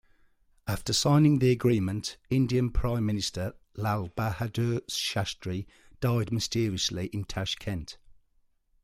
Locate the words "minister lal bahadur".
3.05-4.81